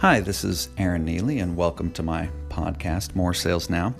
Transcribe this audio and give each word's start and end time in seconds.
Hi, 0.00 0.20
this 0.20 0.44
is 0.44 0.70
Aaron 0.78 1.04
Neely, 1.04 1.40
and 1.40 1.54
welcome 1.54 1.90
to 1.92 2.02
my 2.02 2.30
podcast, 2.48 3.14
More 3.14 3.34
Sales 3.34 3.68
Now. 3.68 3.94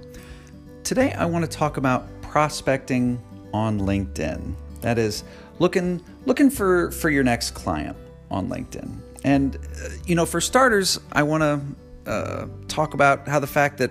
Today, 0.82 1.12
I 1.12 1.26
want 1.26 1.44
to 1.44 1.50
talk 1.58 1.76
about 1.76 2.06
prospecting 2.22 3.22
on 3.52 3.80
LinkedIn. 3.80 4.54
That 4.80 4.96
is, 4.96 5.24
looking 5.58 6.02
looking 6.24 6.48
for 6.48 6.90
for 6.90 7.10
your 7.10 7.22
next 7.22 7.50
client 7.50 7.98
on 8.30 8.48
LinkedIn. 8.48 8.96
And 9.24 9.56
uh, 9.56 9.88
you 10.06 10.14
know, 10.14 10.24
for 10.24 10.40
starters, 10.40 10.98
I 11.12 11.22
want 11.22 11.42
to 11.42 12.10
uh, 12.10 12.46
talk 12.66 12.94
about 12.94 13.28
how 13.28 13.38
the 13.38 13.46
fact 13.46 13.76
that 13.76 13.90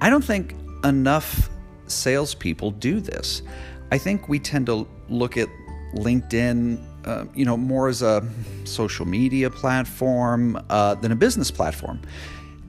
I 0.00 0.08
don't 0.10 0.24
think 0.24 0.54
enough 0.84 1.50
salespeople 1.88 2.70
do 2.70 3.00
this. 3.00 3.42
I 3.90 3.98
think 3.98 4.28
we 4.28 4.38
tend 4.38 4.66
to 4.66 4.86
look 5.08 5.36
at 5.36 5.48
LinkedIn, 5.96 6.95
uh, 7.06 7.24
you 7.34 7.44
know, 7.44 7.56
more 7.56 7.88
as 7.88 8.02
a 8.02 8.28
social 8.64 9.06
media 9.06 9.48
platform 9.48 10.60
uh, 10.68 10.94
than 10.96 11.12
a 11.12 11.16
business 11.16 11.50
platform. 11.50 12.00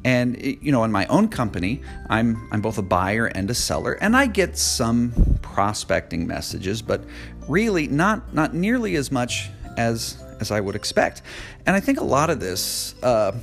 And 0.06 0.42
you 0.42 0.72
know, 0.72 0.84
in 0.84 0.92
my 0.92 1.06
own 1.08 1.28
company, 1.28 1.82
I'm 2.10 2.48
I'm 2.52 2.62
both 2.62 2.78
a 2.78 2.84
buyer 2.84 3.26
and 3.26 3.50
a 3.50 3.54
seller, 3.54 3.94
and 3.94 4.16
I 4.16 4.28
get 4.28 4.58
some 4.58 5.12
prospecting 5.42 6.28
messages, 6.28 6.82
but 6.82 7.02
really 7.48 7.88
not 7.88 8.34
not 8.34 8.54
nearly 8.54 8.96
as 8.96 9.12
much 9.12 9.50
as 9.76 10.24
as 10.40 10.52
I 10.52 10.62
would 10.62 10.76
expect. 10.76 11.24
And 11.66 11.76
I 11.76 11.80
think 11.80 12.00
a 12.00 12.04
lot 12.04 12.30
of 12.30 12.40
this 12.40 12.96
uh, 13.04 13.34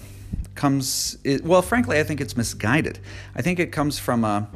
comes, 0.55 1.19
well, 1.43 1.61
frankly, 1.61 1.99
I 1.99 2.05
think 2.05 2.21
it's 2.21 2.37
misguided. 2.37 2.99
I 3.35 3.43
think 3.43 3.59
it 3.59 3.73
comes 3.73 3.99
from 3.99 4.25
a 4.25 4.49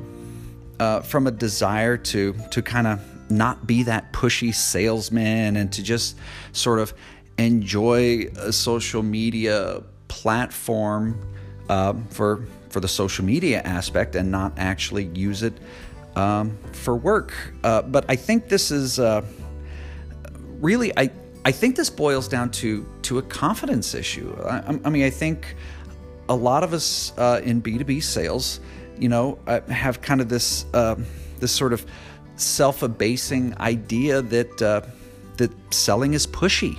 uh, 0.81 1.01
from 1.01 1.27
a 1.27 1.31
desire 1.31 1.97
to 1.97 2.33
to 2.51 2.63
kind 2.63 2.87
of 2.87 3.01
not 3.31 3.67
be 3.67 3.83
that 3.85 4.13
pushy 4.13 4.55
salesman 4.55 5.57
and 5.57 5.73
to 5.73 5.83
just 5.83 6.17
sort 6.53 6.79
of 6.79 6.95
enjoy 7.39 8.27
a 8.39 8.53
social 8.53 9.03
media 9.03 9.83
platform 10.09 11.21
uh, 11.69 11.95
for 12.11 12.47
for 12.71 12.81
the 12.81 12.89
social 12.89 13.25
media 13.25 13.63
aspect 13.63 14.15
and 14.15 14.31
not 14.31 14.53
actually 14.59 15.05
use 15.15 15.43
it 15.43 15.55
um, 16.17 16.57
for 16.73 16.97
work. 16.97 17.33
Uh, 17.65 17.83
but 17.83 18.05
I 18.09 18.17
think 18.17 18.49
this 18.49 18.71
is 18.71 18.99
uh, 18.99 19.25
really 20.61 20.93
I 20.97 21.11
I 21.45 21.53
think 21.53 21.77
this 21.77 21.91
boils 21.91 22.29
down 22.29 22.51
to 22.51 22.87
to 23.03 23.19
a 23.19 23.23
confidence 23.23 23.95
issue. 23.95 24.37
I, 24.45 24.79
I 24.85 24.91
mean 24.91 25.05
I 25.05 25.11
think 25.11 25.57
a 26.29 26.35
lot 26.35 26.63
of 26.63 26.73
us 26.73 27.13
uh, 27.17 27.41
in 27.45 27.61
B 27.61 27.79
two 27.79 27.85
B 27.85 28.01
sales, 28.01 28.61
you 28.99 29.09
know, 29.09 29.39
uh, 29.47 29.61
have 29.71 30.03
kind 30.03 30.21
of 30.21 30.29
this 30.29 30.67
uh, 30.75 30.97
this 31.41 31.53
sort 31.53 31.73
of 31.73 31.87
self-abasing 32.41 33.59
idea 33.59 34.23
that 34.23 34.63
uh, 34.63 34.81
that 35.39 35.53
selling 35.73 36.15
is 36.15 36.27
pushy 36.27 36.79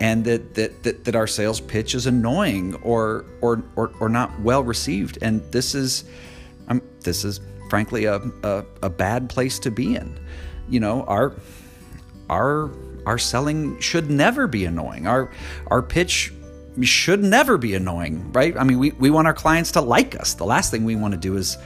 and 0.00 0.24
that, 0.24 0.54
that, 0.54 0.82
that, 0.82 1.04
that 1.04 1.16
our 1.16 1.26
sales 1.26 1.60
pitch 1.60 1.94
is 1.94 2.06
annoying 2.06 2.74
or, 2.76 3.24
or, 3.40 3.62
or, 3.76 3.92
or 4.00 4.08
not 4.08 4.38
well 4.40 4.62
received. 4.62 5.18
And 5.22 5.40
this 5.52 5.74
is, 5.74 6.04
um, 6.68 6.82
this 7.00 7.24
is 7.24 7.40
frankly 7.68 8.04
a, 8.04 8.16
a, 8.42 8.64
a 8.82 8.90
bad 8.90 9.28
place 9.28 9.58
to 9.60 9.70
be 9.70 9.96
in. 9.96 10.18
You 10.68 10.80
know, 10.80 11.02
our, 11.04 11.34
our, 12.30 12.70
our 13.06 13.18
selling 13.18 13.78
should 13.80 14.10
never 14.10 14.46
be 14.46 14.64
annoying. 14.64 15.06
Our, 15.06 15.32
our 15.68 15.82
pitch 15.82 16.32
should 16.82 17.24
never 17.24 17.58
be 17.58 17.74
annoying, 17.74 18.32
right? 18.32 18.56
I 18.56 18.62
mean, 18.62 18.78
we, 18.78 18.92
we 18.92 19.10
want 19.10 19.26
our 19.26 19.34
clients 19.34 19.72
to 19.72 19.80
like 19.80 20.18
us. 20.20 20.34
The 20.34 20.44
last 20.44 20.70
thing 20.70 20.84
we 20.84 20.94
want 20.94 21.12
to 21.12 21.18
do 21.18 21.36
is 21.36 21.58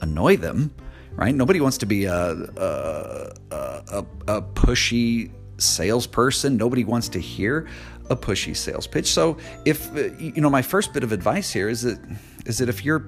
annoy 0.00 0.36
them 0.36 0.72
right? 1.16 1.34
Nobody 1.34 1.60
wants 1.60 1.78
to 1.78 1.86
be 1.86 2.04
a 2.04 2.32
a, 2.32 3.32
a, 3.50 4.06
a 4.28 4.42
pushy 4.42 5.30
salesperson. 5.58 6.56
Nobody 6.56 6.84
wants 6.84 7.08
to 7.10 7.18
hear 7.18 7.68
a 8.10 8.16
pushy 8.16 8.56
sales 8.56 8.86
pitch. 8.86 9.06
So 9.06 9.38
if 9.64 9.90
you 10.18 10.40
know, 10.40 10.50
my 10.50 10.62
first 10.62 10.92
bit 10.92 11.02
of 11.04 11.12
advice 11.12 11.52
here 11.52 11.68
is 11.68 11.82
that 11.82 11.98
is 12.46 12.58
that 12.58 12.68
if 12.68 12.84
you're 12.84 13.06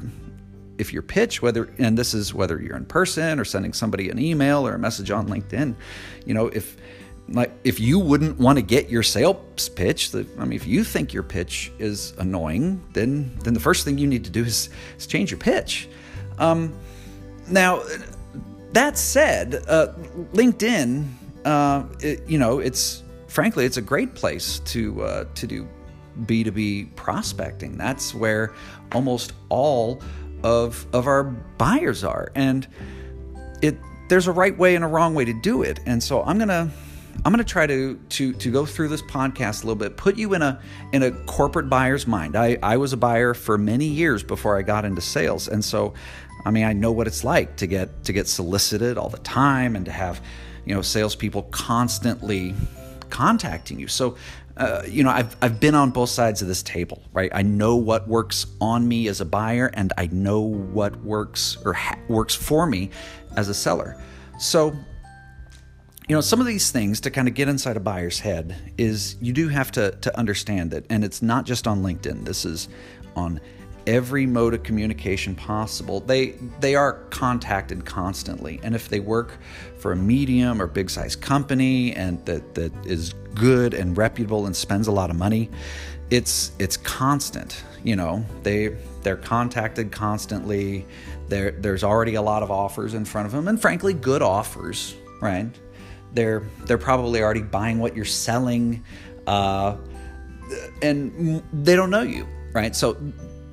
if 0.79 0.93
your 0.93 1.03
pitch, 1.03 1.43
whether 1.43 1.73
and 1.79 1.97
this 1.97 2.15
is 2.15 2.35
whether 2.35 2.61
you're 2.61 2.77
in 2.77 2.85
person 2.85 3.41
or 3.41 3.45
sending 3.45 3.73
somebody 3.73 4.11
an 4.11 4.19
email 4.19 4.67
or 4.67 4.75
a 4.75 4.79
message 4.79 5.11
on 5.11 5.29
LinkedIn, 5.29 5.75
you 6.25 6.35
know, 6.35 6.49
if 6.49 6.77
like 7.29 7.53
if 7.65 7.81
you 7.81 7.99
wouldn't 7.99 8.39
want 8.39 8.57
to 8.59 8.63
get 8.63 8.89
your 8.89 9.03
sales 9.03 9.69
pitch, 9.71 10.13
the, 10.13 10.27
I 10.39 10.45
mean, 10.45 10.53
if 10.53 10.67
you 10.67 10.85
think 10.85 11.13
your 11.13 11.23
pitch 11.23 11.73
is 11.79 12.13
annoying, 12.19 12.85
then 12.93 13.37
then 13.43 13.55
the 13.55 13.61
first 13.61 13.85
thing 13.85 13.99
you 13.99 14.07
need 14.07 14.25
to 14.25 14.31
do 14.31 14.45
is, 14.45 14.71
is 14.99 15.07
change 15.07 15.31
your 15.31 15.41
pitch. 15.41 15.89
Um, 16.39 16.79
now, 17.49 17.83
that 18.73 18.99
said, 18.99 19.65
uh, 19.69 19.89
LinkedIn, 20.33 21.09
uh, 21.45 21.85
it, 22.01 22.29
you 22.29 22.39
know, 22.39 22.59
it's 22.59 23.03
frankly, 23.29 23.65
it's 23.65 23.77
a 23.77 23.83
great 23.83 24.15
place 24.15 24.61
to 24.61 25.03
uh, 25.03 25.25
to 25.35 25.47
do 25.47 25.69
B 26.25 26.45
two 26.45 26.51
B 26.51 26.85
prospecting. 26.97 27.77
That's 27.77 28.15
where 28.15 28.55
almost 28.93 29.33
all 29.49 30.03
of 30.43 30.87
of 30.93 31.07
our 31.07 31.25
buyers 31.25 32.05
are, 32.05 32.31
and 32.35 32.67
it 33.63 33.77
there's 34.09 34.27
a 34.27 34.33
right 34.33 34.57
way 34.57 34.75
and 34.75 34.85
a 34.85 34.89
wrong 34.89 35.15
way 35.15 35.25
to 35.25 35.33
do 35.33 35.63
it. 35.63 35.81
And 35.87 36.03
so 36.03 36.23
I'm 36.23 36.39
gonna 36.39 36.71
I'm 37.25 37.33
going 37.33 37.45
to 37.45 37.51
try 37.51 37.67
to 37.67 37.99
to 38.11 38.33
to 38.35 38.51
go 38.51 38.67
through 38.67 38.89
this 38.89 39.03
podcast 39.03 39.63
a 39.63 39.67
little 39.67 39.75
bit, 39.77 39.97
put 39.97 40.17
you 40.17 40.35
in 40.35 40.43
a 40.43 40.61
in 40.93 41.03
a 41.03 41.11
corporate 41.27 41.69
buyer's 41.69 42.07
mind. 42.07 42.37
I 42.37 42.59
I 42.63 42.77
was 42.77 42.93
a 42.93 42.97
buyer 42.97 43.35
for 43.35 43.59
many 43.59 43.87
years 43.87 44.23
before 44.23 44.59
I 44.59 44.63
got 44.63 44.85
into 44.85 45.01
sales, 45.01 45.49
and 45.49 45.65
so 45.65 45.95
I 46.47 46.51
mean 46.51 46.65
I 46.65 46.73
know 46.73 46.93
what 46.93 47.07
it's 47.07 47.25
like 47.25 47.57
to 47.57 47.67
get 47.67 48.05
to 48.05 48.13
get 48.13 48.29
solicited 48.29 48.97
all 48.97 49.09
the 49.09 49.19
time 49.19 49.77
and 49.77 49.85
to 49.85 49.93
have 49.93 50.23
you 50.65 50.75
know 50.75 50.83
salespeople 50.83 51.43
constantly 51.45 52.55
contacting 53.11 53.79
you. 53.79 53.89
So. 53.89 54.17
Uh, 54.59 54.83
you 54.89 55.05
know, 55.05 55.11
I've, 55.11 55.37
I've 55.43 55.61
been 55.61 55.75
on 55.75 55.91
both 55.91 56.09
sides 56.09 56.41
of 56.41 56.49
this 56.49 56.63
table, 56.63 57.03
right? 57.13 57.31
I 57.35 57.43
know 57.43 57.77
what 57.77 58.09
works 58.09 58.47
on 58.59 58.89
me 58.89 59.07
as 59.07 59.21
a 59.21 59.27
buyer, 59.27 59.67
and 59.75 59.93
I 59.99 60.07
know 60.07 60.41
what 60.41 60.97
works 61.05 61.59
or 61.63 61.75
ha- 61.75 61.99
works 62.09 62.35
for 62.35 62.67
me 62.67 62.89
as 63.37 63.51
a 63.51 63.55
seller. 63.55 64.03
So, 64.39 64.75
you 66.09 66.15
know 66.15 66.21
some 66.21 66.41
of 66.41 66.47
these 66.47 66.71
things 66.71 67.01
to 67.01 67.11
kind 67.11 67.29
of 67.29 67.35
get 67.35 67.49
inside 67.49 67.77
a 67.77 67.81
buyer's 67.81 68.21
head 68.21 68.57
is 68.79 69.17
you 69.21 69.33
do 69.33 69.49
have 69.49 69.73
to 69.73 69.91
to 69.91 70.17
understand 70.17 70.71
that 70.71 70.87
and 70.89 71.05
it's 71.05 71.21
not 71.21 71.45
just 71.45 71.67
on 71.67 71.83
linkedin 71.83 72.25
this 72.25 72.45
is 72.45 72.69
on 73.17 73.41
every 73.87 74.27
mode 74.27 74.55
of 74.55 74.63
communication 74.63 75.35
possible 75.35 76.01
they 76.01 76.31
they 76.61 76.75
are 76.75 77.05
contacted 77.11 77.85
constantly. 77.85 78.61
And 78.63 78.75
if 78.75 78.89
they 78.89 79.01
work 79.01 79.39
for 79.79 79.93
a 79.93 79.97
medium 79.97 80.61
or 80.61 80.67
big 80.67 80.91
size 80.91 81.17
company 81.17 81.95
and 81.95 82.25
that 82.27 82.55
that 82.55 82.73
is 82.87 83.15
good 83.35 83.75
and 83.75 83.97
reputable 83.97 84.47
and 84.47 84.57
spends 84.57 84.87
a 84.87 84.93
lot 84.93 85.11
of 85.11 85.17
money 85.17 85.51
it's 86.11 86.53
it's 86.59 86.77
constant 86.77 87.63
you 87.85 87.95
know. 87.95 88.25
They 88.43 88.77
they're 89.03 89.17
contacted 89.17 89.93
constantly. 89.93 90.87
There 91.29 91.53
there's 91.53 91.85
already 91.85 92.17
a 92.17 92.23
lot 92.23 92.43
of 92.43 92.51
offers 92.51 92.95
in 92.95 93.05
front 93.05 93.27
of 93.27 93.33
them 93.33 93.47
and 93.47 93.61
frankly 93.61 93.93
good 93.93 94.23
offers 94.23 94.97
right? 95.21 95.49
They're 96.13 96.45
they're 96.65 96.79
probably 96.79 97.23
already 97.23 97.43
buying 97.43 97.79
what 97.79 97.97
you're 97.97 98.05
selling, 98.05 98.85
uh, 99.27 99.77
and 100.83 101.43
they 101.53 101.77
don't 101.77 101.91
know 101.91 102.03
you, 102.03 102.27
right? 102.53 102.75
So 102.75 102.97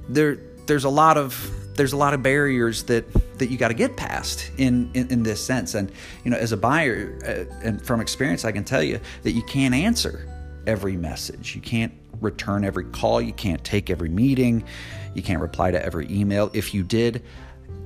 there 0.10 0.38
there's 0.66 0.86
a 0.86 0.90
lot 0.90 1.18
of 1.18 1.52
there's 1.76 1.94
a 1.94 1.98
lot 1.98 2.14
of 2.14 2.22
barriers 2.22 2.84
that 2.84 3.06
that 3.40 3.48
you 3.48 3.58
got 3.58 3.70
to 3.70 3.74
get 3.74 3.98
past 3.98 4.52
in, 4.58 4.90
in, 4.94 5.10
in 5.12 5.24
this 5.24 5.44
sense. 5.44 5.74
And 5.74 5.92
you 6.24 6.32
know 6.32 6.38
as 6.38 6.52
a 6.52 6.58
buyer 6.58 7.18
uh, 7.26 7.54
and 7.64 7.82
from 7.82 8.00
experience 8.00 8.46
i 8.46 8.52
can 8.52 8.64
tell 8.64 8.84
you 8.84 9.00
that 9.24 9.32
you 9.32 9.44
can't 9.44 9.74
answer 9.74 10.28
every 10.66 10.96
message. 10.96 11.56
You 11.56 11.62
can't 11.62 11.94
return 12.22 12.64
every 12.64 12.86
call. 12.86 13.22
You 13.22 13.34
can't 13.34 13.62
take 13.66 13.90
every 13.90 14.08
meeting. 14.08 14.64
You 15.14 15.22
can't 15.22 15.42
reply 15.42 15.72
to 15.72 15.84
every 15.84 16.08
email. 16.10 16.50
If 16.54 16.74
you 16.74 16.84
did 16.84 17.24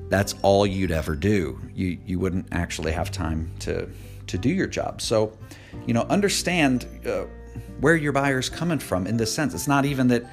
that's 0.10 0.36
all 0.42 0.66
you'd 0.66 0.92
ever 0.92 1.16
do. 1.16 1.60
You 1.74 1.98
you 2.06 2.20
wouldn't 2.20 2.48
actually 2.52 2.92
have 2.92 3.12
time 3.12 3.52
to 3.60 3.90
to 4.28 4.38
do 4.38 4.50
your 4.50 4.68
job. 4.68 5.02
So, 5.02 5.38
you 5.86 5.94
know, 5.94 6.04
understand 6.04 6.86
uh, 7.06 7.26
where 7.80 7.96
your 7.96 8.12
buyer's 8.12 8.50
coming 8.50 8.80
from 8.80 9.08
in 9.08 9.18
this 9.18 9.34
sense. 9.34 9.54
It's 9.54 9.68
not 9.68 9.86
even 9.86 10.08
that 10.10 10.26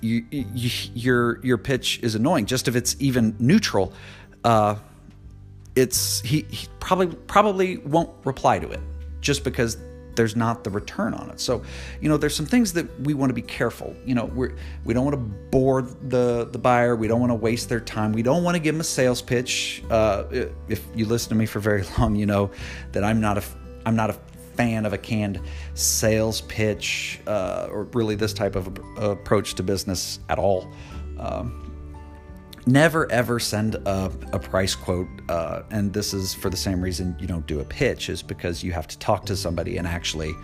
you, 0.00 0.24
you, 0.30 0.70
your 0.94 1.44
your 1.44 1.58
pitch 1.58 2.00
is 2.02 2.14
annoying. 2.14 2.46
Just 2.46 2.68
if 2.68 2.76
it's 2.76 2.96
even 2.98 3.34
neutral, 3.38 3.92
uh, 4.44 4.76
it's 5.74 6.20
he, 6.20 6.44
he 6.50 6.68
probably 6.80 7.14
probably 7.26 7.78
won't 7.78 8.10
reply 8.24 8.58
to 8.58 8.70
it 8.70 8.80
just 9.20 9.44
because 9.44 9.76
there's 10.18 10.34
not 10.34 10.64
the 10.64 10.70
return 10.70 11.14
on 11.14 11.30
it. 11.30 11.38
So, 11.38 11.62
you 12.00 12.08
know, 12.08 12.16
there's 12.16 12.34
some 12.34 12.44
things 12.44 12.72
that 12.72 13.00
we 13.02 13.14
want 13.14 13.30
to 13.30 13.34
be 13.34 13.42
careful. 13.42 13.94
You 14.04 14.16
know, 14.16 14.24
we're 14.24 14.56
we 14.84 14.92
don't 14.92 15.04
want 15.04 15.14
to 15.14 15.36
bore 15.50 15.82
the 15.82 16.48
the 16.50 16.58
buyer. 16.58 16.96
We 16.96 17.06
don't 17.06 17.20
want 17.20 17.30
to 17.30 17.36
waste 17.36 17.68
their 17.68 17.80
time. 17.80 18.12
We 18.12 18.22
don't 18.22 18.42
want 18.42 18.56
to 18.56 18.60
give 18.60 18.74
them 18.74 18.80
a 18.80 18.84
sales 18.84 19.22
pitch. 19.22 19.82
Uh, 19.88 20.24
if 20.68 20.84
you 20.94 21.06
listen 21.06 21.28
to 21.30 21.36
me 21.36 21.46
for 21.46 21.60
very 21.60 21.84
long, 21.98 22.16
you 22.16 22.26
know 22.26 22.50
that 22.92 23.04
I'm 23.04 23.20
not 23.20 23.38
a 23.38 23.44
I'm 23.86 23.94
not 23.94 24.10
a 24.10 24.16
fan 24.58 24.84
of 24.84 24.92
a 24.92 24.98
canned 24.98 25.40
sales 25.74 26.40
pitch 26.42 27.20
uh, 27.28 27.68
or 27.70 27.84
really 27.92 28.16
this 28.16 28.32
type 28.32 28.56
of 28.56 28.66
approach 28.96 29.54
to 29.54 29.62
business 29.62 30.18
at 30.28 30.36
all. 30.36 30.68
Um, 31.20 31.64
never 32.66 33.10
ever 33.12 33.38
send 33.38 33.76
a, 33.76 34.12
a 34.32 34.38
price 34.38 34.74
quote 34.74 35.06
uh, 35.28 35.62
and 35.70 35.92
this 35.92 36.12
is 36.12 36.34
for 36.34 36.50
the 36.50 36.56
same 36.56 36.82
reason 36.82 37.16
you 37.20 37.28
don't 37.28 37.46
do 37.46 37.60
a 37.60 37.64
pitch 37.64 38.10
is 38.10 38.20
because 38.20 38.64
you 38.64 38.72
have 38.72 38.88
to 38.88 38.98
talk 38.98 39.24
to 39.26 39.36
somebody 39.36 39.76
and 39.76 39.86
actually 39.86 40.34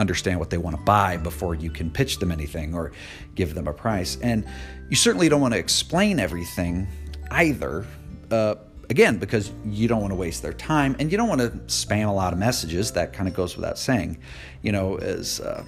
understand 0.00 0.40
what 0.40 0.50
they 0.50 0.58
want 0.58 0.76
to 0.76 0.82
buy 0.82 1.16
before 1.16 1.54
you 1.54 1.70
can 1.70 1.92
pitch 1.92 2.18
them 2.18 2.32
anything 2.32 2.74
or 2.74 2.90
give 3.36 3.54
them 3.54 3.68
a 3.68 3.72
price. 3.72 4.18
And 4.20 4.44
you 4.88 4.96
certainly 4.96 5.28
don't 5.28 5.40
want 5.40 5.54
to 5.54 5.60
explain 5.60 6.18
everything 6.18 6.88
either. 7.30 7.86
Uh, 8.30 8.56
again, 8.90 9.18
because 9.18 9.52
you 9.64 9.88
don't 9.88 10.00
want 10.00 10.10
to 10.10 10.16
waste 10.16 10.42
their 10.42 10.52
time 10.52 10.96
and 10.98 11.10
you 11.10 11.16
don't 11.16 11.28
want 11.28 11.40
to 11.40 11.50
spam 11.68 12.08
a 12.08 12.12
lot 12.12 12.32
of 12.32 12.38
messages. 12.38 12.92
That 12.92 13.12
kind 13.12 13.28
of 13.28 13.34
goes 13.34 13.56
without 13.56 13.78
saying. 13.78 14.18
You 14.62 14.72
know, 14.72 14.96
as 14.96 15.40
uh, 15.40 15.64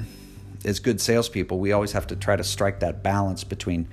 as 0.64 0.80
good 0.80 1.00
salespeople, 1.00 1.58
we 1.58 1.72
always 1.72 1.92
have 1.92 2.06
to 2.08 2.16
try 2.16 2.36
to 2.36 2.44
strike 2.44 2.80
that 2.80 3.02
balance 3.02 3.44
between 3.44 3.88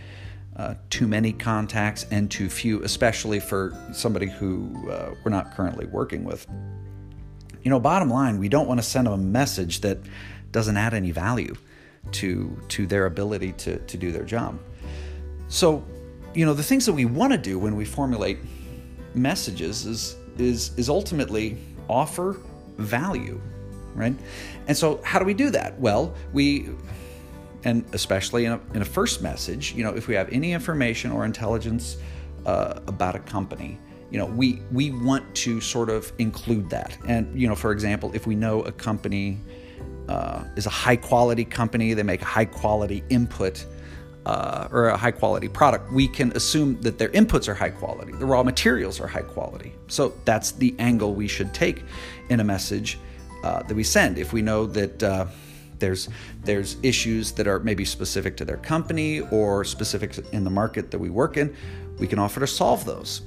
uh, 0.57 0.73
too 0.89 1.07
many 1.07 1.31
contacts 1.31 2.05
and 2.11 2.29
too 2.29 2.49
few, 2.49 2.83
especially 2.83 3.39
for 3.39 3.73
somebody 3.93 4.27
who 4.27 4.89
uh, 4.91 5.13
we're 5.23 5.31
not 5.31 5.55
currently 5.55 5.85
working 5.85 6.25
with. 6.25 6.45
You 7.63 7.69
know, 7.69 7.79
bottom 7.79 8.09
line, 8.09 8.39
we 8.39 8.49
don't 8.49 8.67
want 8.67 8.79
to 8.79 8.85
send 8.85 9.07
them 9.07 9.13
a 9.13 9.17
message 9.17 9.81
that 9.81 9.99
doesn't 10.51 10.75
add 10.75 10.93
any 10.93 11.11
value 11.11 11.55
to 12.11 12.59
to 12.69 12.87
their 12.87 13.05
ability 13.05 13.53
to 13.53 13.77
to 13.77 13.97
do 13.97 14.11
their 14.11 14.23
job. 14.23 14.59
So, 15.49 15.83
you 16.33 16.45
know, 16.45 16.53
the 16.53 16.63
things 16.63 16.85
that 16.87 16.93
we 16.93 17.05
want 17.05 17.31
to 17.33 17.37
do 17.37 17.59
when 17.59 17.75
we 17.75 17.85
formulate 17.85 18.39
messages 19.15 19.85
is 19.85 20.15
is 20.37 20.77
is 20.77 20.89
ultimately 20.89 21.57
offer 21.89 22.37
value, 22.77 23.41
right? 23.95 24.15
And 24.67 24.77
so, 24.77 25.01
how 25.03 25.19
do 25.19 25.25
we 25.25 25.33
do 25.33 25.49
that? 25.51 25.79
Well, 25.79 26.13
we 26.33 26.69
and 27.63 27.83
especially 27.93 28.45
in 28.45 28.53
a, 28.53 28.61
in 28.73 28.81
a 28.81 28.85
first 28.85 29.21
message, 29.21 29.73
you 29.73 29.83
know, 29.83 29.93
if 29.93 30.07
we 30.07 30.15
have 30.15 30.29
any 30.31 30.53
information 30.53 31.11
or 31.11 31.25
intelligence 31.25 31.97
uh, 32.45 32.79
about 32.87 33.15
a 33.15 33.19
company, 33.19 33.77
you 34.11 34.17
know, 34.17 34.25
we 34.25 34.61
we 34.71 34.91
want 34.91 35.35
to 35.35 35.61
sort 35.61 35.89
of 35.89 36.11
include 36.17 36.69
that. 36.69 36.97
And 37.07 37.39
you 37.39 37.47
know, 37.47 37.55
for 37.55 37.71
example, 37.71 38.11
if 38.13 38.25
we 38.25 38.35
know 38.35 38.61
a 38.61 38.71
company 38.71 39.39
uh, 40.07 40.43
is 40.55 40.65
a 40.65 40.71
high 40.71 40.95
quality 40.95 41.45
company, 41.45 41.93
they 41.93 42.03
make 42.03 42.21
high 42.21 42.45
quality 42.45 43.03
input 43.09 43.65
uh, 44.29 44.67
or 44.71 44.89
a 44.89 44.97
high 44.97 45.11
quality 45.11 45.47
product, 45.47 45.91
we 45.91 46.07
can 46.07 46.31
assume 46.33 46.79
that 46.81 46.99
their 46.99 47.09
inputs 47.09 47.47
are 47.47 47.55
high 47.55 47.71
quality, 47.71 48.11
the 48.13 48.25
raw 48.25 48.43
materials 48.43 48.99
are 48.99 49.07
high 49.07 49.23
quality. 49.23 49.73
So 49.87 50.13
that's 50.23 50.51
the 50.51 50.75
angle 50.77 51.15
we 51.15 51.27
should 51.27 51.51
take 51.51 51.81
in 52.29 52.39
a 52.39 52.43
message 52.43 52.99
uh, 53.43 53.63
that 53.63 53.73
we 53.73 53.83
send. 53.83 54.19
If 54.19 54.31
we 54.31 54.43
know 54.43 54.67
that 54.67 55.01
uh, 55.01 55.25
there's 55.79 56.09
there's 56.43 56.77
issues 56.83 57.31
that 57.31 57.47
are 57.47 57.59
maybe 57.59 57.83
specific 57.85 58.37
to 58.37 58.45
their 58.45 58.57
company 58.57 59.21
or 59.31 59.63
specific 59.63 60.15
in 60.31 60.43
the 60.43 60.51
market 60.51 60.91
that 60.91 60.99
we 60.99 61.09
work 61.09 61.37
in, 61.37 61.55
we 61.97 62.05
can 62.05 62.19
offer 62.19 62.39
to 62.39 62.47
solve 62.47 62.85
those. 62.85 63.23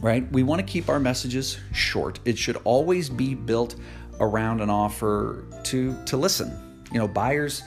Right? 0.00 0.30
We 0.32 0.42
want 0.42 0.58
to 0.60 0.66
keep 0.66 0.88
our 0.88 0.98
messages 0.98 1.58
short. 1.72 2.18
It 2.24 2.36
should 2.36 2.56
always 2.64 3.08
be 3.08 3.34
built 3.34 3.76
around 4.18 4.60
an 4.60 4.70
offer 4.70 5.44
to 5.62 5.96
to 6.06 6.16
listen. 6.16 6.50
You 6.92 6.98
know, 6.98 7.06
buyers 7.06 7.62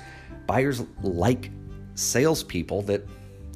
buyers 0.48 0.82
like 1.02 1.52
salespeople 2.00 2.82
that 2.84 3.06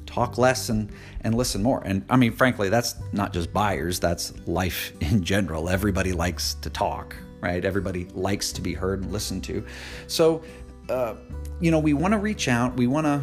talk 0.06 0.38
less 0.38 0.68
and 0.68 0.90
and 1.22 1.34
listen 1.34 1.62
more. 1.62 1.82
And 1.84 2.04
I 2.08 2.16
mean, 2.16 2.32
frankly, 2.32 2.68
that's 2.68 2.96
not 3.12 3.32
just 3.32 3.52
buyers. 3.52 3.98
That's 3.98 4.32
life 4.46 4.92
in 5.00 5.24
general. 5.24 5.68
Everybody 5.68 6.12
likes 6.12 6.54
to 6.54 6.70
talk, 6.70 7.16
right? 7.40 7.64
Everybody 7.64 8.06
likes 8.14 8.52
to 8.52 8.60
be 8.60 8.74
heard 8.74 9.02
and 9.02 9.12
listened 9.12 9.44
to. 9.44 9.64
So, 10.06 10.42
uh, 10.88 11.14
you 11.60 11.70
know, 11.70 11.78
we 11.78 11.94
want 11.94 12.12
to 12.12 12.18
reach 12.18 12.48
out. 12.48 12.76
We 12.76 12.86
want 12.86 13.06
to 13.06 13.22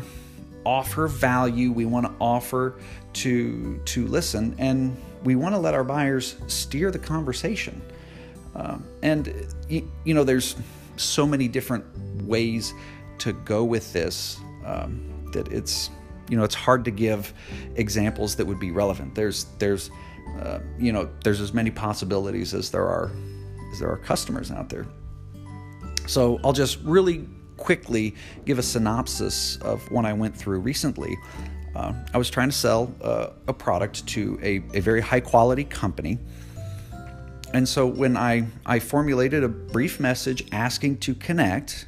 offer 0.65 1.07
value. 1.07 1.71
We 1.71 1.85
want 1.85 2.05
to 2.05 2.13
offer 2.19 2.75
to 3.13 3.79
to 3.85 4.07
listen, 4.07 4.55
and 4.57 4.97
we 5.23 5.35
want 5.35 5.53
to 5.55 5.59
let 5.59 5.73
our 5.73 5.83
buyers 5.83 6.35
steer 6.47 6.91
the 6.91 6.99
conversation. 6.99 7.81
Um, 8.53 8.85
and 9.01 9.47
you, 9.69 9.89
you, 10.03 10.13
know, 10.13 10.25
there's 10.25 10.57
so 10.97 11.25
many 11.25 11.47
different 11.47 11.85
ways 12.23 12.73
to 13.19 13.31
go 13.31 13.63
with 13.63 13.93
this 13.93 14.41
um, 14.65 15.29
that 15.33 15.47
it's 15.51 15.89
you 16.29 16.37
know 16.37 16.43
it's 16.43 16.55
hard 16.55 16.85
to 16.85 16.91
give 16.91 17.33
examples 17.75 18.35
that 18.35 18.45
would 18.45 18.59
be 18.59 18.71
relevant. 18.71 19.15
There's 19.15 19.45
there's 19.57 19.91
uh, 20.41 20.59
you 20.79 20.91
know 20.91 21.09
there's 21.23 21.41
as 21.41 21.53
many 21.53 21.71
possibilities 21.71 22.53
as 22.53 22.71
there 22.71 22.87
are 22.87 23.11
as 23.71 23.79
there 23.79 23.89
are 23.89 23.97
customers 23.97 24.51
out 24.51 24.69
there. 24.69 24.85
So 26.07 26.39
I'll 26.43 26.53
just 26.53 26.79
really 26.83 27.27
quickly 27.57 28.15
give 28.45 28.57
a 28.57 28.63
synopsis 28.63 29.57
of 29.57 29.89
one 29.91 30.05
I 30.05 30.13
went 30.13 30.35
through 30.35 30.59
recently. 30.59 31.15
Uh, 31.75 31.93
I 32.13 32.17
was 32.17 32.29
trying 32.29 32.49
to 32.49 32.55
sell 32.55 32.93
uh, 33.01 33.29
a 33.47 33.53
product 33.53 34.05
to 34.07 34.37
a, 34.41 34.57
a 34.75 34.81
very 34.81 34.99
high 34.99 35.21
quality 35.21 35.63
company 35.63 36.17
and 37.53 37.67
so 37.67 37.85
when 37.85 38.15
I, 38.15 38.47
I 38.65 38.79
formulated 38.79 39.43
a 39.43 39.49
brief 39.49 39.99
message 39.99 40.47
asking 40.51 40.99
to 40.99 41.13
connect, 41.13 41.85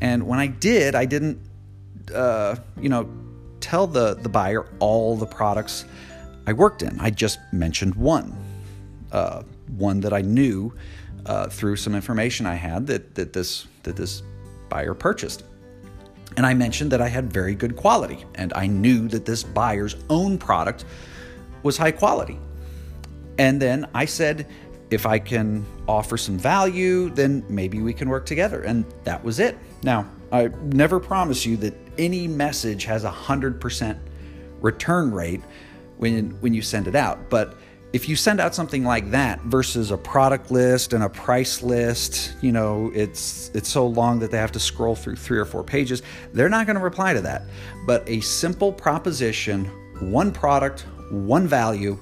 and 0.00 0.26
when 0.26 0.38
I 0.38 0.46
did, 0.46 0.94
I 0.94 1.04
didn't, 1.04 1.40
uh, 2.12 2.56
you 2.80 2.88
know, 2.88 3.08
tell 3.60 3.86
the, 3.86 4.14
the 4.14 4.28
buyer 4.28 4.66
all 4.78 5.16
the 5.16 5.26
products 5.26 5.84
I 6.46 6.52
worked 6.52 6.82
in. 6.82 6.98
I 7.00 7.10
just 7.10 7.38
mentioned 7.52 7.94
one, 7.94 8.36
uh, 9.12 9.42
one 9.76 10.00
that 10.00 10.12
I 10.12 10.20
knew 10.20 10.74
uh, 11.26 11.48
through 11.48 11.76
some 11.76 11.94
information 11.94 12.46
I 12.46 12.54
had 12.54 12.86
that, 12.88 13.14
that 13.14 13.32
this 13.32 13.66
that 13.84 13.96
this 13.96 14.22
buyer 14.68 14.94
purchased. 14.94 15.44
And 16.36 16.44
I 16.44 16.52
mentioned 16.52 16.90
that 16.92 17.00
I 17.00 17.08
had 17.08 17.32
very 17.32 17.54
good 17.54 17.76
quality, 17.76 18.24
and 18.34 18.52
I 18.54 18.66
knew 18.66 19.08
that 19.08 19.24
this 19.24 19.42
buyer's 19.42 19.96
own 20.10 20.36
product 20.36 20.84
was 21.62 21.76
high 21.76 21.92
quality. 21.92 22.38
And 23.38 23.60
then 23.60 23.88
I 23.94 24.04
said, 24.04 24.46
if 24.90 25.06
I 25.06 25.18
can 25.18 25.64
offer 25.88 26.16
some 26.16 26.38
value, 26.38 27.10
then 27.10 27.44
maybe 27.48 27.80
we 27.80 27.92
can 27.92 28.08
work 28.08 28.26
together. 28.26 28.62
And 28.62 28.84
that 29.04 29.22
was 29.24 29.38
it. 29.38 29.56
Now, 29.82 30.06
I 30.32 30.48
never 30.64 30.98
promise 31.00 31.46
you 31.46 31.56
that 31.58 31.74
any 31.98 32.28
message 32.28 32.84
has 32.84 33.04
a 33.04 33.10
100% 33.10 33.98
return 34.60 35.12
rate 35.12 35.42
when, 35.98 36.30
when 36.40 36.54
you 36.54 36.62
send 36.62 36.88
it 36.88 36.94
out. 36.94 37.30
But 37.30 37.54
if 37.92 38.08
you 38.08 38.16
send 38.16 38.40
out 38.40 38.54
something 38.54 38.84
like 38.84 39.12
that 39.12 39.40
versus 39.42 39.92
a 39.92 39.96
product 39.96 40.50
list 40.50 40.92
and 40.92 41.04
a 41.04 41.08
price 41.08 41.62
list, 41.62 42.34
you 42.40 42.50
know, 42.50 42.90
it's 42.92 43.52
it's 43.54 43.68
so 43.68 43.86
long 43.86 44.18
that 44.18 44.32
they 44.32 44.36
have 44.36 44.50
to 44.52 44.58
scroll 44.58 44.96
through 44.96 45.14
three 45.14 45.38
or 45.38 45.44
four 45.44 45.62
pages, 45.62 46.02
they're 46.32 46.48
not 46.48 46.66
going 46.66 46.76
to 46.76 46.82
reply 46.82 47.14
to 47.14 47.20
that. 47.20 47.42
But 47.86 48.02
a 48.08 48.20
simple 48.20 48.72
proposition, 48.72 49.66
one 50.00 50.32
product, 50.32 50.86
one 51.10 51.46
value, 51.46 51.96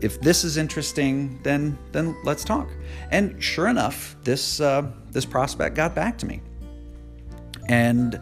if 0.00 0.20
this 0.20 0.44
is 0.44 0.56
interesting, 0.56 1.38
then 1.42 1.76
then 1.92 2.16
let's 2.24 2.44
talk. 2.44 2.68
And 3.10 3.42
sure 3.42 3.68
enough, 3.68 4.16
this 4.22 4.60
uh, 4.60 4.90
this 5.10 5.24
prospect 5.24 5.76
got 5.76 5.94
back 5.94 6.16
to 6.18 6.26
me, 6.26 6.40
and 7.68 8.20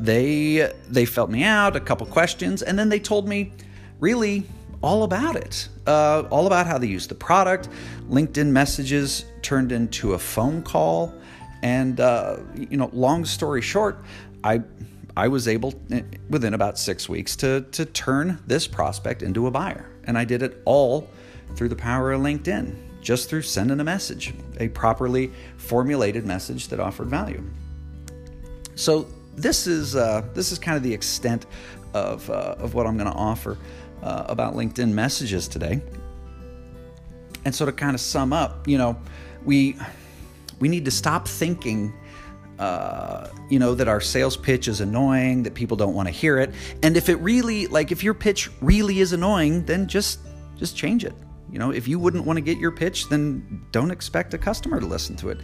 they 0.00 0.72
they 0.88 1.04
felt 1.04 1.30
me 1.30 1.44
out, 1.44 1.76
a 1.76 1.80
couple 1.80 2.06
questions, 2.06 2.62
and 2.62 2.78
then 2.78 2.88
they 2.88 3.00
told 3.00 3.28
me 3.28 3.52
really 4.00 4.44
all 4.80 5.02
about 5.02 5.36
it, 5.36 5.68
uh, 5.86 6.22
all 6.30 6.46
about 6.46 6.66
how 6.66 6.78
they 6.78 6.86
use 6.86 7.06
the 7.06 7.14
product. 7.14 7.68
LinkedIn 8.08 8.46
messages 8.46 9.24
turned 9.42 9.72
into 9.72 10.14
a 10.14 10.18
phone 10.18 10.62
call, 10.62 11.12
and 11.62 12.00
uh, 12.00 12.36
you 12.54 12.76
know, 12.76 12.90
long 12.92 13.24
story 13.24 13.62
short, 13.62 14.04
I 14.44 14.62
I 15.16 15.28
was 15.28 15.48
able 15.48 15.74
eh, 15.90 16.02
within 16.30 16.54
about 16.54 16.78
six 16.78 17.08
weeks 17.08 17.34
to 17.36 17.62
to 17.72 17.84
turn 17.84 18.38
this 18.46 18.66
prospect 18.66 19.22
into 19.22 19.46
a 19.46 19.50
buyer, 19.50 19.90
and 20.04 20.16
I 20.16 20.24
did 20.24 20.42
it 20.42 20.62
all 20.64 21.08
through 21.56 21.70
the 21.70 21.76
power 21.76 22.12
of 22.12 22.20
LinkedIn, 22.20 22.76
just 23.00 23.28
through 23.28 23.42
sending 23.42 23.80
a 23.80 23.84
message, 23.84 24.32
a 24.60 24.68
properly 24.68 25.32
formulated 25.56 26.24
message 26.24 26.68
that 26.68 26.78
offered 26.78 27.08
value. 27.08 27.42
So 28.76 29.08
this 29.40 29.66
is 29.66 29.96
uh, 29.96 30.22
this 30.34 30.52
is 30.52 30.58
kind 30.58 30.76
of 30.76 30.82
the 30.82 30.92
extent 30.92 31.46
of 31.94 32.28
uh, 32.30 32.56
of 32.58 32.74
what 32.74 32.86
I'm 32.86 32.96
going 32.96 33.10
to 33.10 33.16
offer 33.16 33.58
uh, 34.02 34.24
about 34.28 34.54
LinkedIn 34.54 34.92
messages 34.92 35.48
today. 35.48 35.80
And 37.44 37.54
so 37.54 37.64
to 37.64 37.72
kind 37.72 37.94
of 37.94 38.00
sum 38.00 38.32
up, 38.32 38.66
you 38.68 38.78
know, 38.78 39.00
we 39.44 39.76
we 40.60 40.68
need 40.68 40.84
to 40.84 40.90
stop 40.90 41.28
thinking. 41.28 41.92
Uh, 42.58 43.30
you 43.48 43.60
know 43.60 43.72
that 43.72 43.86
our 43.86 44.00
sales 44.00 44.36
pitch 44.36 44.66
is 44.66 44.80
annoying 44.80 45.44
that 45.44 45.54
people 45.54 45.76
don't 45.76 45.94
want 45.94 46.08
to 46.08 46.12
hear 46.12 46.38
it 46.38 46.52
and 46.82 46.96
if 46.96 47.08
it 47.08 47.14
really 47.18 47.68
like 47.68 47.92
if 47.92 48.02
your 48.02 48.14
pitch 48.14 48.50
really 48.60 48.98
is 48.98 49.12
annoying 49.12 49.64
then 49.66 49.86
just 49.86 50.18
just 50.56 50.76
change 50.76 51.04
it 51.04 51.14
you 51.50 51.58
know, 51.58 51.70
if 51.70 51.88
you 51.88 51.98
wouldn't 51.98 52.24
want 52.24 52.36
to 52.36 52.40
get 52.40 52.58
your 52.58 52.70
pitch, 52.70 53.08
then 53.08 53.64
don't 53.72 53.90
expect 53.90 54.34
a 54.34 54.38
customer 54.38 54.80
to 54.80 54.86
listen 54.86 55.16
to 55.16 55.30
it. 55.30 55.38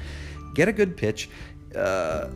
Get 0.55 0.69
a 0.69 0.73
good 0.73 0.97
pitch 0.97 1.31
uh, 1.75 1.79
uh, 1.79 2.31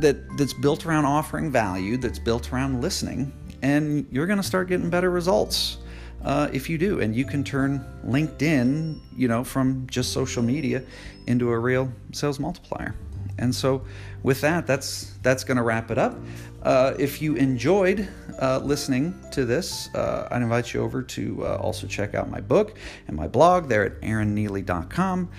that 0.00 0.16
that's 0.36 0.52
built 0.52 0.86
around 0.86 1.04
offering 1.04 1.50
value, 1.50 1.96
that's 1.96 2.18
built 2.18 2.52
around 2.52 2.80
listening, 2.80 3.32
and 3.62 4.06
you're 4.10 4.26
going 4.26 4.38
to 4.38 4.42
start 4.42 4.68
getting 4.68 4.90
better 4.90 5.10
results 5.10 5.78
uh, 6.24 6.48
if 6.52 6.68
you 6.68 6.78
do. 6.78 7.00
And 7.00 7.14
you 7.14 7.24
can 7.24 7.44
turn 7.44 7.84
LinkedIn, 8.04 9.00
you 9.16 9.28
know, 9.28 9.44
from 9.44 9.86
just 9.88 10.12
social 10.12 10.42
media 10.42 10.82
into 11.26 11.50
a 11.50 11.58
real 11.58 11.92
sales 12.12 12.38
multiplier. 12.40 12.94
And 13.38 13.54
so, 13.54 13.82
with 14.22 14.40
that, 14.42 14.66
that's 14.66 15.14
that's 15.22 15.44
going 15.44 15.56
to 15.56 15.62
wrap 15.62 15.90
it 15.90 15.98
up. 15.98 16.16
Uh, 16.62 16.92
if 16.98 17.22
you 17.22 17.36
enjoyed 17.36 18.06
uh, 18.40 18.58
listening 18.58 19.18
to 19.32 19.46
this, 19.46 19.88
uh, 19.94 20.28
I'd 20.30 20.42
invite 20.42 20.74
you 20.74 20.82
over 20.82 21.02
to 21.02 21.46
uh, 21.46 21.56
also 21.56 21.86
check 21.86 22.14
out 22.14 22.30
my 22.30 22.40
book 22.40 22.76
and 23.08 23.16
my 23.16 23.28
blog 23.28 23.68
there 23.68 23.84
at 23.86 24.00
aaronneely.com. 24.02 25.30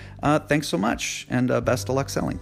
Thanks 0.48 0.68
so 0.68 0.78
much, 0.78 1.26
and 1.30 1.48
best 1.64 1.88
of 1.88 1.94
luck 1.94 2.08
selling. 2.08 2.40